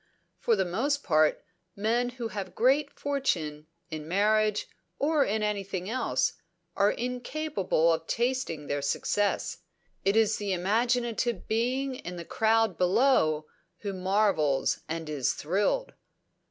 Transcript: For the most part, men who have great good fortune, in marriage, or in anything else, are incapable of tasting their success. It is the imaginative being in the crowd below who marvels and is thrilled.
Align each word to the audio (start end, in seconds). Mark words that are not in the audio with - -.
For 0.39 0.55
the 0.55 0.65
most 0.65 1.03
part, 1.03 1.43
men 1.75 2.09
who 2.17 2.29
have 2.29 2.55
great 2.55 2.87
good 2.87 2.99
fortune, 2.99 3.67
in 3.91 4.07
marriage, 4.07 4.65
or 4.97 5.23
in 5.23 5.43
anything 5.43 5.87
else, 5.91 6.33
are 6.75 6.89
incapable 6.89 7.93
of 7.93 8.07
tasting 8.07 8.65
their 8.65 8.81
success. 8.81 9.59
It 10.03 10.15
is 10.15 10.37
the 10.37 10.53
imaginative 10.53 11.47
being 11.47 11.93
in 11.93 12.15
the 12.15 12.25
crowd 12.25 12.79
below 12.79 13.45
who 13.81 13.93
marvels 13.93 14.79
and 14.89 15.07
is 15.07 15.35
thrilled. 15.35 15.93